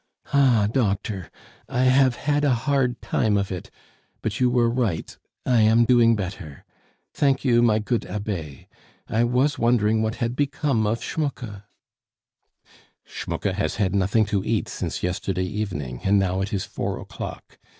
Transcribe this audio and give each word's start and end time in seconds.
"Ah, 0.33 0.67
doctor, 0.71 1.29
I 1.69 1.83
have 1.83 2.15
had 2.15 2.43
a 2.43 2.55
hard 2.65 3.03
time 3.03 3.37
of 3.37 3.51
it; 3.51 3.69
but 4.23 4.39
you 4.39 4.49
were 4.49 4.67
right, 4.67 5.15
I 5.45 5.61
am 5.61 5.85
doing 5.85 6.15
better. 6.15 6.65
Thank 7.13 7.45
you, 7.45 7.61
my 7.61 7.77
good 7.77 8.07
Abbe; 8.07 8.67
I 9.07 9.23
was 9.23 9.59
wondering 9.59 10.01
what 10.01 10.15
had 10.15 10.35
become 10.35 10.87
of 10.87 11.03
Schmucke" 11.03 11.65
"Schmucke 13.13 13.53
has 13.53 13.75
had 13.75 13.93
nothing 13.93 14.25
to 14.25 14.43
eat 14.43 14.67
since 14.69 15.03
yesterday 15.03 15.45
evening, 15.45 15.99
and 16.03 16.17
now 16.17 16.41
it 16.41 16.51
is 16.51 16.65
four 16.65 16.99
o'clock! 16.99 17.59